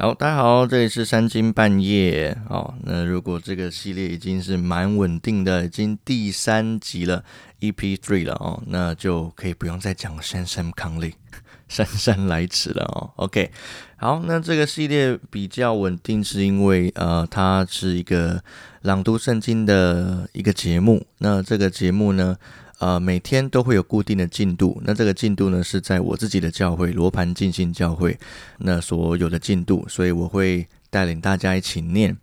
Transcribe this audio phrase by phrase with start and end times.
[0.00, 2.72] 好，大家好，这里是三更半夜哦。
[2.84, 7.22] 那如果这个系列已经是蛮稳定的，已经第三集了
[7.60, 11.14] ，EP three 了哦，那就可以不用再讲姗姗康利、
[11.68, 13.10] 姗姗来迟了哦。
[13.16, 13.50] OK，
[13.98, 18.42] 好，那这个系列比较稳定，是因为呃，它是一个
[18.80, 21.04] 朗读圣经的一个节目。
[21.18, 22.38] 那这个节目呢？
[22.80, 28.18] 呃，每天都会有固定的进度，那这个进度呢是在我自己的教会罗盘进行教会
[28.58, 32.16] 那所有的进度，所以我会带领大家一起念。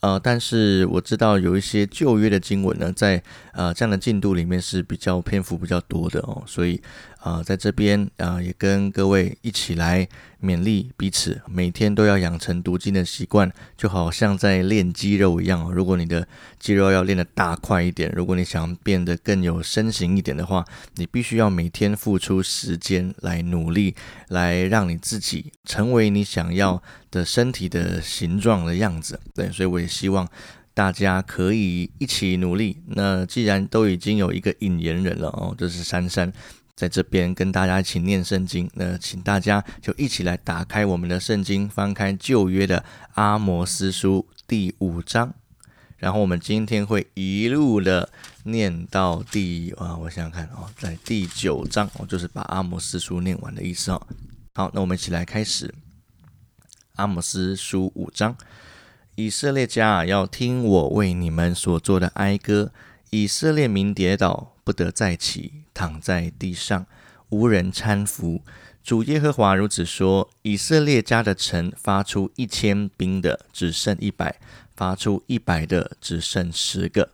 [0.00, 3.22] 呃，但是我知道有一些旧约的经文呢，在
[3.52, 6.80] 呃这样的进度里面是比较篇幅比较多的哦，所以
[7.22, 10.08] 啊，在这边啊也跟各位一起来
[10.42, 15.72] 勉励彼此，每天都要养成读经的习惯，就好像在练肌肉一样。
[15.72, 16.26] 如果你的
[16.58, 20.64] 肌肉要练得大块一点，如果你想变得更有身形一点的话，
[20.96, 23.94] 你必须要每天付出时间来努力，
[24.28, 26.82] 来让你自己成为你想要
[27.12, 29.20] 的身体的形状的样子。
[29.32, 30.28] 对，所以我也希望。
[30.74, 32.78] 大家可以一起努力。
[32.86, 36.32] 那既然都已经有一个引言人了哦，就是珊珊
[36.74, 38.70] 在这边跟大家一起念圣经。
[38.74, 42.84] 那请大家就一起来打开我们的圣经，翻开旧约的
[43.14, 45.34] 阿摩斯书第五章。
[45.98, 48.10] 然后我们今天会一路的
[48.42, 54.06] 念到第啊，我想想看哦，在第九章哦，就是把阿摩斯书念完的意思哦。
[54.54, 55.72] 好，那我们一起来开始
[56.96, 58.36] 阿摩斯书五章。
[59.14, 62.72] 以色列家啊，要听我为你们所做的哀歌。
[63.10, 66.86] 以色列民跌倒，不得再起，躺在地上，
[67.30, 68.42] 无人搀扶。
[68.82, 74.34] 主耶和华如此说：以色列家的城发出一千兵的，只剩一百；
[74.74, 77.10] 发出一百的，只剩十个。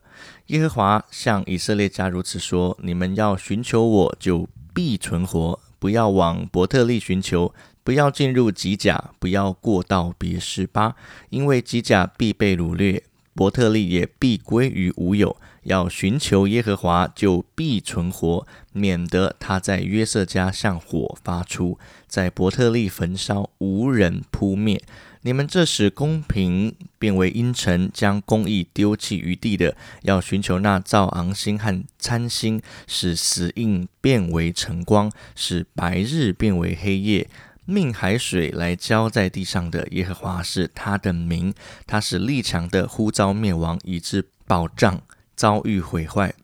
[0.47, 7.55] 耶和华向以色列家如此说：你们要寻求我，就必存活；不要往伯特利寻求。
[7.85, 10.95] 不要进入吉甲，不要过到别是巴，
[11.31, 13.03] 因为吉甲必被掳掠，
[13.35, 15.35] 伯特利也必归于无有。
[15.69, 24.83] 要寻求耶和华，就必存活，免得他在约瑟家向火发出，在伯特利焚烧，无人扑灭。
[25.23, 37.29] 你们这使公平变为阴沉，将公义丢弃于地的，要寻求那造昂星和参星，使死印变为晨光，使白日变为黑夜。
[37.67, 41.53] 命海水来浇在地上的耶和华是他的名，
[41.87, 45.03] 他是力强的，呼召灭亡，以致保障
[45.39, 46.35] 遭遇毁坏。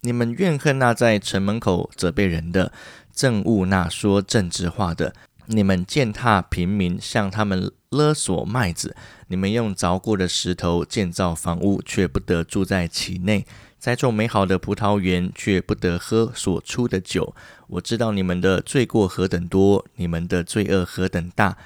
[0.00, 2.72] 你们怨恨那在城门口责备人的，
[3.14, 5.14] 憎恶那说政治话的。
[5.46, 8.96] 你们践踏平民，向他们勒索麦子。
[9.28, 13.46] 你们用凿过的石头建造房屋，却不得住在其内。
[13.78, 17.34] 栽种美好的葡萄园，却不得喝所出的酒。
[17.68, 21.56] 我知道你们的罪过何等多，你们的罪恶何等大。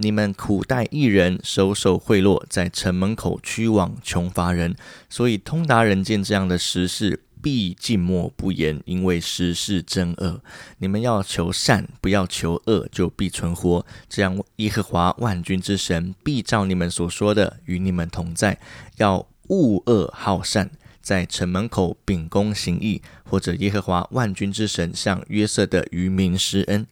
[0.00, 4.76] 你们苦待一人，收受贿赂，在城门口驱往穷乏人。
[5.10, 10.40] 所以通达人见这样的实事，必静默不言，因为实事真恶。
[10.78, 13.84] 你们要求善，不要求恶，就必存活。
[14.08, 18.60] 这样，耶和华万军之神必照你们所说的与你们同在。
[18.98, 20.70] 要恶恶好善。
[21.00, 26.86] 在城门口秉公行义，或者耶和华万军之神向约瑟的渔民施恩。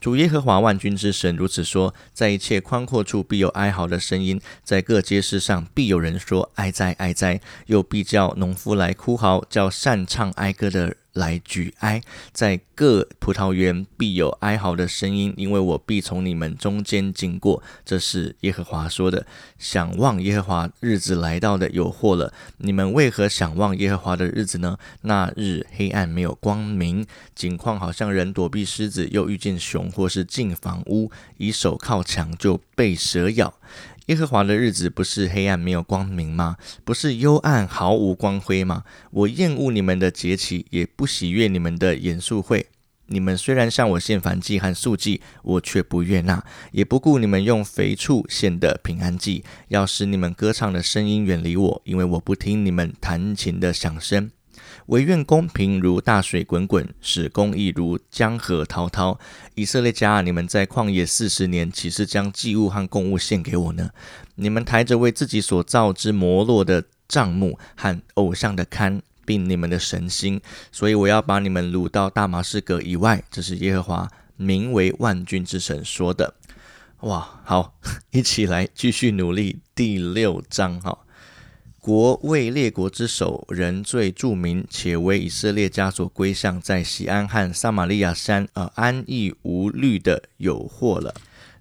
[0.00, 10.96] 主耶和华万军之神如此说：在一切宽阔处必有哀嚎的声音，在各街市上必有人说哀哉哀哉，又必叫农夫来哭嚎，叫善唱哀歌的。
[11.12, 12.00] 来举哀，
[12.32, 17.62] 在各葡萄园必有哀嚎的声音，因为我必从你们中间经过。
[17.84, 19.26] 这是耶和华说的。
[19.58, 22.32] 想望耶和华日子来到的有祸了。
[22.58, 24.78] 你们为何想望耶和华的日子呢？
[25.02, 33.54] 那日黑暗没有光明，景况好像人躲避狮子，又遇见熊，或是进房屋，以手靠墙就被蛇咬。
[34.10, 36.56] 耶和华的日子不是黑暗没有光明吗？
[36.84, 38.82] 不是幽暗毫无光辉吗？
[39.12, 42.66] 我厌恶你们的节期，也不喜悦你们的严肃会。
[43.06, 49.44] 你们虽然向我献燔祭和素祭，我却不悦纳，也不顾你们用肥畜献的平安祭。
[49.68, 54.32] 要使你们歌唱的声音远离我，因为我不听你们弹琴的响声。
[54.90, 59.20] 唯愿公平如大水滚滚，使公义如江河滔滔。
[59.54, 63.90] 以色列家，你们在旷野四十年，岂是将祭物和供物献给我呢？
[64.34, 70.40] 你们抬着为自己所造之摩洛的帐幕和偶像的龛，并你们的神心，
[70.72, 73.22] 所以我要把你们掳到大马士革以外。
[73.30, 76.34] 这是耶和华名为万军之神说的。
[77.02, 77.78] 哇，好，
[78.10, 79.60] 一起来继续努力。
[79.72, 80.98] 第六章，哈。
[81.80, 91.14] 国为列国之首，人最著名，且为以色列家所归向，在西安和撒玛利亚山，而，安逸无虑的有祸了。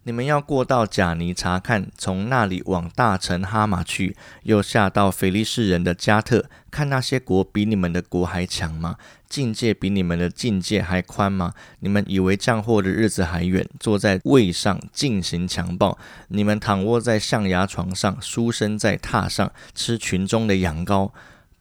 [0.03, 8.95] 你们要过到贾尼查看，从那里往大城哈马去，又下到腓力士人的加特，看那些国比你们的国还强吗？
[9.27, 11.53] 境界比你们的境界还宽吗？
[11.81, 13.67] 你们以为降祸的日子还远？
[13.79, 15.99] 坐在位上进行强暴，
[16.29, 21.11] 你们躺卧在象牙床上，书生在榻上吃群中的羊羔，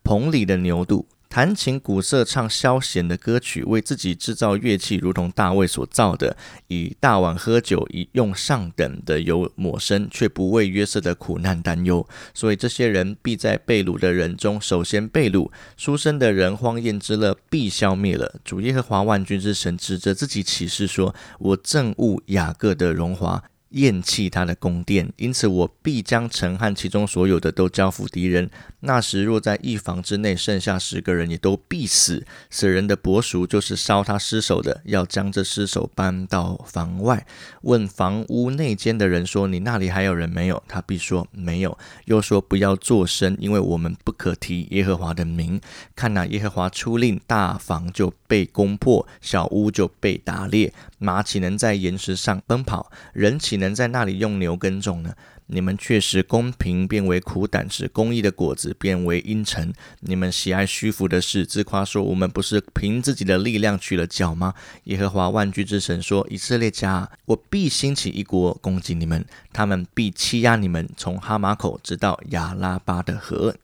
[0.02, 1.06] 棚里的牛肚。
[1.38, 6.36] 弹琴、鼓瑟、唱消闲的歌曲，为自己制造乐器，如同大卫所造的；
[6.66, 12.04] 以大碗喝酒，以用上等的油抹身，却不为约瑟的苦难担忧。
[12.34, 18.34] 所以这些人必在被掳的人中首先被掳，书生的人荒宴之乐必消灭了。
[18.44, 28.48] 主耶和华万军之神指着自己起誓说：“我憎恶雅各的荣华。”厌弃他的宫殿，因此我必将城和其中所有的都交付敌人。
[28.80, 32.24] 那时若在一房之内剩下十个人，也都必死。
[32.48, 37.26] 死人的伯叔就是烧他尸首的，要将这尸首搬到房外，
[37.62, 41.76] 问房屋内间的人说：“你那里还有人没有？”他必说：“没有。”
[42.06, 45.60] 又说：“不要作声，因为我们不可提耶和华的名。
[45.94, 50.72] 看那耶和华出令，大房就被攻破，小屋就被打裂。
[50.98, 52.90] 马岂能在岩石上奔跑？
[53.12, 53.58] 人岂？
[53.58, 55.12] 能在那里用牛耕种呢？
[55.50, 59.72] 你们却使公平变为苦胆，使公义的果子变为阴沉。
[60.00, 64.52] 你们喜爱虚浮的事，自夸说：“我们不是凭自己的力量取了脚吗？”
[64.84, 73.56] 耶和华万军之神说：“以色列家，我必兴起一国攻击你们，他们必欺压你们，从哈马口直到亚拉巴的河。”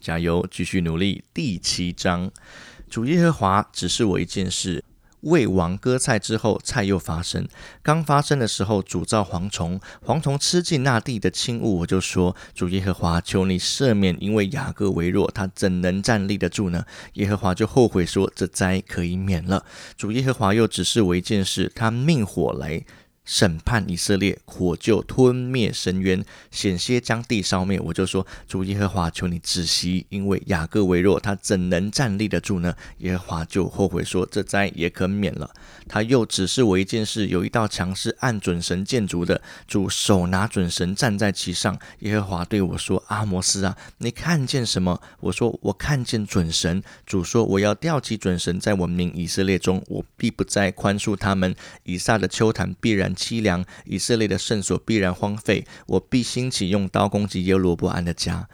[0.00, 1.24] 加油，继续努力。
[1.34, 2.30] 第七章，
[2.88, 4.82] 主耶和华指示我一件事。
[5.24, 7.46] 魏王割菜之后，菜又发生。
[7.82, 11.80] 刚发生的时候，主造蝗虫，蝗虫吃尽那地的轻物。
[11.80, 16.84] 我就说：主耶和华，求你赦免，因为雅各为弱，他怎能站立得住呢？
[17.14, 19.64] 耶和华就后悔说：这灾可以免了。
[19.96, 22.84] 主耶和华又指示为一件事，他命火来。
[23.24, 27.80] 审判以色列，火就吞灭深渊，险些将地烧灭。
[27.80, 32.76] 我就说，主耶和华，求你止息，因为雅各为弱，他怎能站立得住呢？
[32.98, 35.50] 耶和华就后悔说，这灾也可免了。
[35.88, 41.78] 他又指示我一件事，有一道墙是按准神建筑的，主手拿准神站在其上。
[42.00, 51.54] 耶和华对我说：“阿摩斯啊，你看见什么？”我说：“我看见准神。”主说：“我要吊起准神，在文明以色列中，我必不再宽恕他们。
[51.84, 55.66] 以撒的秋坛必然。”凄凉，以色列的圣所必然荒废。
[55.86, 58.48] 我必兴起用刀攻击耶罗伯安的家。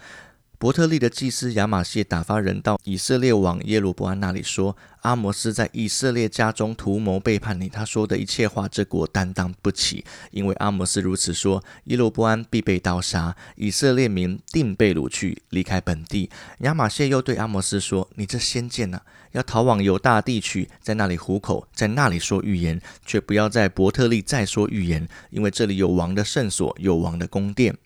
[0.61, 10.05] 伯特利的祭司亚玛谢打发人到以色列王耶罗伯安那里说：“阿摩斯在以色列家中图谋背叛你，他说的一切话，这国担当不起。
[10.31, 16.29] 因为阿摩斯如此说，耶罗伯安必被刀杀，以色列民定被掳去，离开本地。”
[16.61, 19.01] 亚玛谢又对阿摩斯说：“你这先见呐，
[19.33, 27.79] 要逃往犹大地去，在那里糊口，在那里说预言，却不要在伯特利再说预言，因为这里有王的圣所，有王的宫殿。”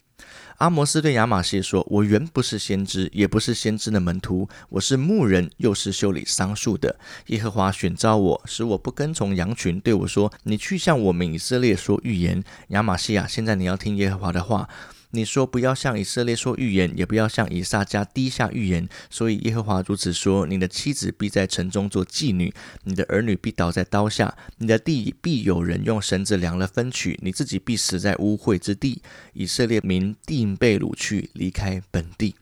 [0.58, 6.96] 阿摩斯对亚玛谢说：“我原不是先知，也不是先知的门徒，我是牧人，又是修理桑树的。
[7.26, 14.68] 耶和华选召我，使我不跟从羊群，对我说：‘你去向我们以色列说预言。’亚玛谢啊，现在你要听耶和华的话。”
[15.14, 18.88] 你说不要向以色列说预言，也不要向以撒家低下预言。
[19.08, 22.52] 所以耶和华如此说：你的妻子必在城中做妓女，
[22.82, 29.02] 你的儿女必倒在刀下，你的地必有人用绳子量了分取，你自己必死在污秽之地。
[29.34, 32.34] 以色列民定被掳去，离开本地。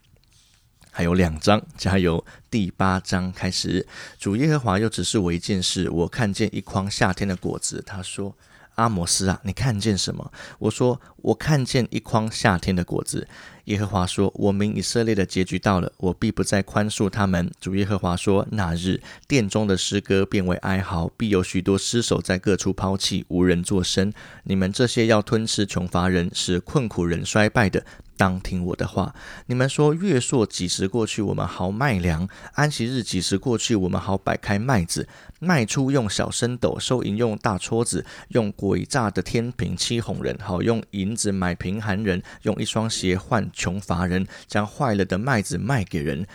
[0.91, 2.25] 还有两章，加油！
[2.50, 3.87] 第八章开始，
[4.19, 7.83] 主耶和华又指示我一件事：我看见一筐夏天的果子。
[7.85, 8.35] 他说。
[8.76, 10.33] 阿摩斯啊，你看见什么？
[10.59, 13.26] 我说，我看见一筐夏天的果子。
[13.67, 24.12] 耶和华说：“我民以色列的结局到了，我必不再宽恕他们。”主耶和华说：“那日殿中的诗歌变为哀嚎，必有许多尸首在各处抛弃，无人作声。
[24.43, 27.87] 你们这些要吞吃穷乏人、使困苦人衰败的，
[28.17, 29.14] 当听我的话。
[29.47, 35.07] 你们说月朔几时过去，我们好卖粮；安息日几时过去，我们好摆开麦子。
[35.38, 46.26] 卖出用小升斗，收银用大撮子，用诡诈的天平欺哄人，好用银子买贫寒人，用一双鞋换。”穷乏人将坏了的麦子卖给人。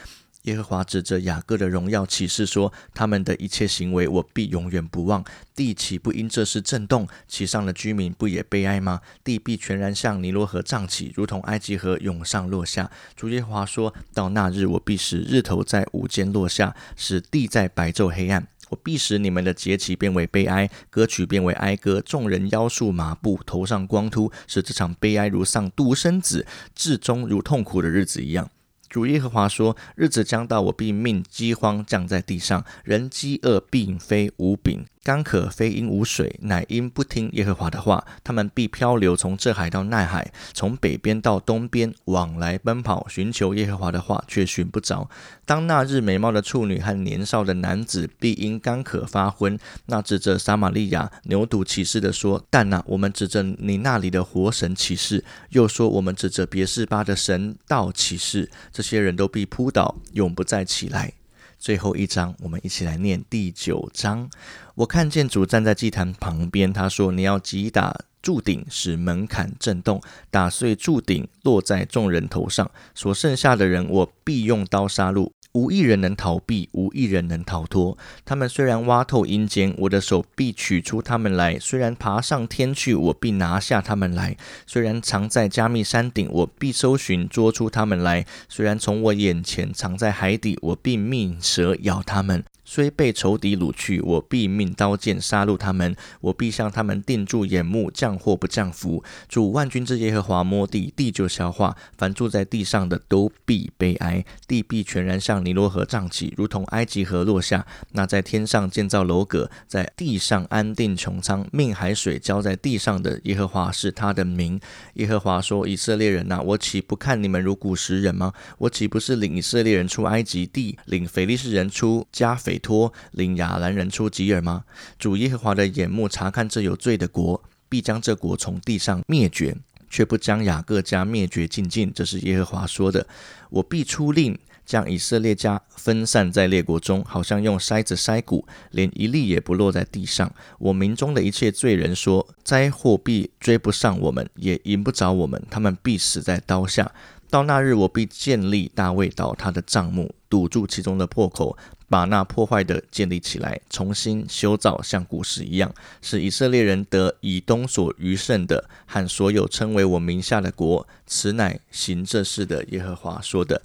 [0.44, 5.22] 耶和华指着雅各的荣耀启示说：“他们的一切行为，我必永远不忘。
[5.54, 7.06] 地岂不因这事震动？
[7.28, 9.02] 其上的居民不也悲哀吗？
[9.26, 18.48] 地必全然向尼罗河涨起，如同埃及河涌上落下。”主耶和华说到：“那日，我必使日头在午间落下，使地在白昼黑暗。
[18.70, 22.02] 我必使你们的节期变为悲哀，歌曲变为哀歌。
[22.02, 26.46] 众人腰束马布，头上光秃，使这场悲哀如丧独生子，
[26.76, 28.50] 至终如痛苦的日子一样。”
[28.90, 34.86] 主耶和华说：日子将到，我必命饥荒降在地上，人饥饿并非无饼。
[35.04, 38.06] 干渴非因无水，乃因不听耶和华的话。
[38.26, 45.10] 他们必漂流，从这海到那海，从北边到东边，往来奔跑，寻求耶和华的话，却寻不着。
[45.46, 61.12] 当那日美貌的处女和年少的男子必因干渴发昏，那指着撒玛利亚牛犊起誓的说：“但那我们指着你那里的活神起誓，又说我们指着别是巴的神道起誓。”这些人都必扑倒，永不再起来。
[61.58, 64.30] 最后一章，我们一起来念第九章。
[64.76, 72.70] 我看见主站在祭坛旁边，他说：“你要击打柱顶，使门槛震动，打碎柱顶，落在众人头上。
[72.94, 77.98] 所剩下的人，我必用刀杀戮。”无一人能逃避，无一人能逃脱。
[78.26, 84.36] 他们虽然挖透阴间，我的手必取出他们来；虽然爬上天去，我必拿下他们来；
[84.68, 92.44] 虽然藏在加密山顶，我必搜寻捉出他们来；虽然从我眼前藏在海底，我必命蛇咬他们。
[92.70, 99.02] 虽被仇敌掳去，我必命刀剑杀戮他们；我必向他们定住眼目，降祸不降福。
[99.30, 107.66] 主万军之耶和华摸地，地就消化；凡住在地上的都必悲哀，地必全然向尼罗河涨起，如同埃及河落下。
[107.94, 114.60] 那在天上建造楼阁，在地上安定穹苍，命海水浇在地上的耶和华是他的名。
[114.96, 118.34] 耶和华说：“以色列人呐，我岂不看你们如古时人吗？
[118.58, 122.36] 我岂不是领以色列人出埃及地，领腓力士人出加？”
[122.68, 124.64] 托领亚兰人出吉尔吗？
[125.00, 129.56] 主耶和华的眼目查看这有罪的国，必将这国从地上灭绝，
[129.90, 131.92] 却不将雅各家灭绝尽尽。
[131.94, 133.08] 这是耶和华说的。
[133.50, 140.30] 我必出令，将以色列家分散在列国中，好像用筛子筛谷，连一粒也不落在地上。
[140.60, 146.92] 我民中的一切罪人说：灾祸必追不上我们，也引不着我们，他们必死在刀下。
[147.30, 151.58] 到那日，我必建立大卫岛他的帐幕，堵住其中的破口。
[151.90, 160.88] 把那破坏的建立起来，重新修造，像古时一样，使以色列人得以东所余剩的和所有称为我名下的国。
[161.06, 163.62] 此乃行这事的耶和华说的。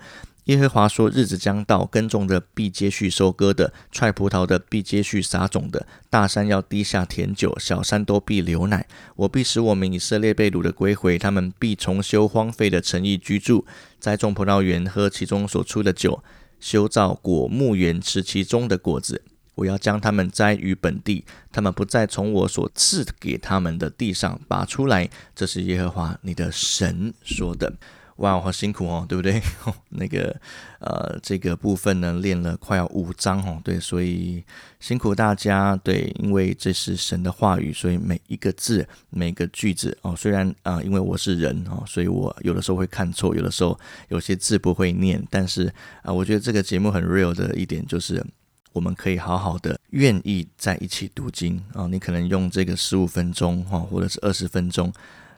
[0.46, 5.86] 耶和华说：日子将到，耕种的必接续收割的，踹葡萄的必接续撒种的。
[6.10, 8.88] 大山要低下甜酒，小山都必流奶。
[9.14, 13.64] 我必使我们以色列被掳的归回，他们必重修荒废的城邑居住，
[14.00, 16.20] 栽种葡萄园，喝其中所出的酒。
[16.62, 19.22] 修造果木园，吃其中的果子。
[19.56, 25.10] 我要将他们栽于本地，他们不再从我所赐给他们的地上拔出来。
[25.34, 27.74] 这是耶和华你的神说的。
[28.22, 29.42] 哇，好辛苦哦，对不对？
[29.90, 30.40] 那个
[30.78, 34.44] 呃，这个部分呢，练了快要五章哦，对，所以
[34.78, 35.74] 辛苦大家。
[35.82, 43.76] 对，因为这是神的话语，所以每一个字、每个句子哦，虽然啊，因为我是人哦，所以我有的时候会看错，有的时候
[44.08, 45.66] 有些字不会念，但是
[46.02, 48.24] 啊，我觉得这个节目很 real 的一点就是，
[48.72, 51.88] 我们可以好好的愿意在一起读经啊。
[51.88, 54.92] 你可能用这个十五分钟哈，或者是二十分钟。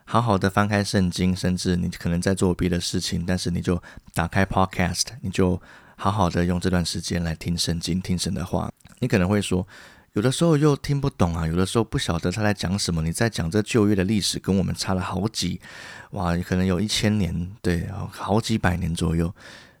[0.05, 3.81] 好好的翻开圣经，甚至你可能在做别的事情，但是你就
[4.13, 5.59] 打开 Podcast，你就
[5.97, 8.71] 好好的用这段时间来听圣经，听神的话。
[8.99, 9.67] 你可能会说，
[10.13, 13.01] 有的时候又听不懂啊，有的时候不晓得他在讲什么。
[13.01, 15.59] 你在讲这旧约的历史，跟我们差了好几，
[16.11, 19.33] 哇，可能有一千年，对，好几百年左右。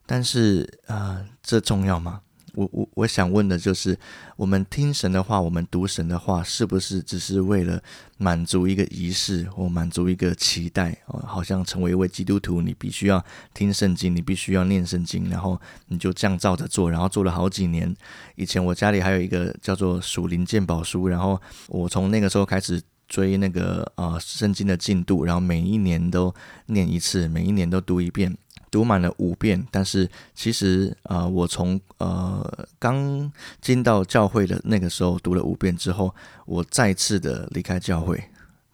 [0.07, 2.21] 但是啊，这重要吗？
[2.55, 3.97] 我我我想问的就是，
[4.35, 7.81] 我们听神的话，我们读神的话，是不是只是为了
[8.17, 10.97] 满足一个仪式，或满足一个期待？
[11.07, 17.95] 哦，好像成为一位基督徒，你必须要听圣经，你必须要念圣经，然后你就这样照着做，然后做了好几年。
[18.35, 26.33] 以前我家里还有一个叫做属灵鉴宝书，然后我从那个时候开始追那个呃圣经的进度，然后每一年都
[26.67, 28.35] 念一次，每一年都读一遍。
[28.75, 36.13] 读满了五遍，但是其实啊，我从呃刚进到教会的那个时候读了五遍之后，
[36.45, 38.21] 我再次的离开教会。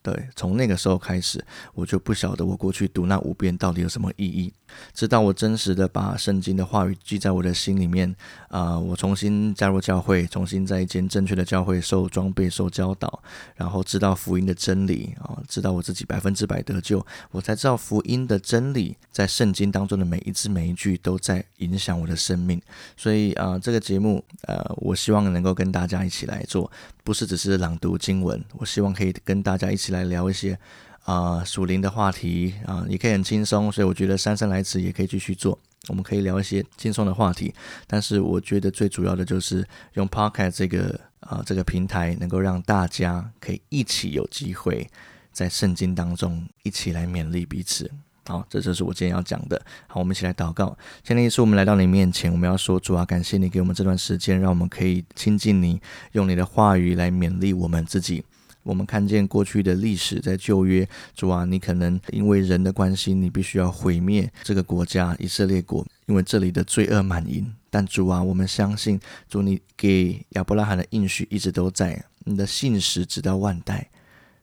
[0.02, 4.52] 对，从那个时候开始，我就不晓得我过去读那五遍到底有什么意义。
[4.94, 8.16] 直到我真实的把圣经的话语记在我的心里面，
[8.50, 13.22] 啊，我重新加入教会，重新在一间正确的教会受装备、受教导，
[13.56, 22.60] 然后知道福音的真理啊，知道我自己百分之百得救，我才知道福音的真理在圣经当中的每一字每一句都在影响我的生命。
[22.98, 26.72] 所以啊，这个节目呃，我希望能够跟大家一起来做，
[27.04, 29.92] 不是只是朗读经文，我希望可以跟大家一起。
[29.92, 30.58] 来聊一些
[31.04, 35.58] 啊属灵的话题啊，也可以很轻松，所以我觉得姗姗来迟也可以继续做。
[35.88, 37.54] 我们可以聊一些轻松的话题，
[37.88, 44.88] 但是我觉得最主要的就是用 Podcast 这个啊这个平台，能够让大家可以一起有机会
[45.32, 47.90] 在圣经当中一起来勉励彼此。
[48.28, 49.60] 好，这就是我今天要讲的。
[49.88, 50.78] 好，我们一起来祷告。
[51.04, 55.82] 今天也是我们来到你面前，我们要说主啊，感谢你给我们这段时间，让我们可以亲近你，
[56.12, 58.24] 用你的话语来勉励我们自己。
[58.64, 67.52] 我们看见过去的历史，在旧约，主啊，你可能因为人的关系，你必须要毁灭这个国家以色列国，因为这里的罪恶满盈。
[67.70, 69.00] 但主啊，我们相信
[69.30, 73.90] 主，你给亚伯拉罕的应许一直都在，你的信实直到万代。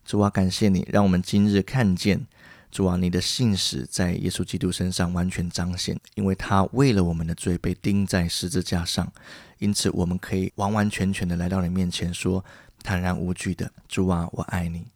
[0.04, 2.26] 主啊，感谢你，让我们今日看见。
[2.70, 9.10] 主啊，你的信使在耶稣基督身上完全彰显，因为他为了我们的罪被钉在十字架上，
[9.58, 12.44] 因此我们可以完完全全的来到你面前，说
[12.82, 14.86] 坦然无惧的：主啊，我爱你。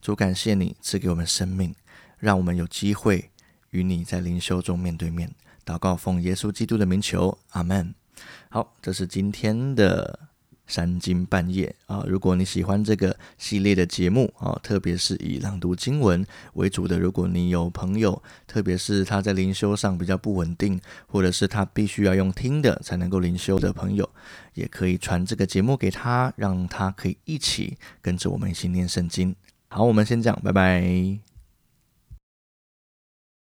[0.00, 1.74] 主，感谢你赐给我们生命，
[2.18, 3.30] 让我们有机会
[3.70, 7.94] 与你在灵修中面对面祷告，奉耶稣基督的名求，阿门。
[8.48, 10.20] 好，这是今天的。
[10.68, 12.04] 三更半夜啊！
[12.06, 24.08] 如果你喜欢这个系列的节目啊，特别是以朗读经文为主的，如果你有朋友，特别是他在灵修上比较不稳定，或者是他必须要用听的才能够灵修的朋友，
[24.54, 29.34] 也可以传这个节目给他，让他可以一起跟着我们一起念圣经。
[29.68, 31.27] 好，我们先讲，拜拜。